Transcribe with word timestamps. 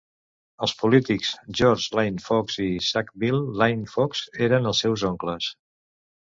Els 0.67 0.71
polítics 0.77 1.27
George 1.59 1.99
Lane-Fox 1.99 2.55
i 2.63 2.69
Sackville 2.87 3.43
Lane-Fox 3.61 4.23
eren 4.49 4.71
els 4.73 4.83
seus 4.87 5.05
oncles. 5.13 5.53